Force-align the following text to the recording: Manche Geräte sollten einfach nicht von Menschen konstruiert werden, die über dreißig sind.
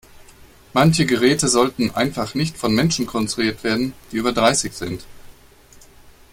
Manche 0.73 1.05
Geräte 1.05 1.47
sollten 1.47 1.91
einfach 1.91 2.33
nicht 2.33 2.57
von 2.57 2.73
Menschen 2.73 3.05
konstruiert 3.05 3.63
werden, 3.63 3.93
die 4.11 4.15
über 4.17 4.31
dreißig 4.33 4.73
sind. 4.73 5.05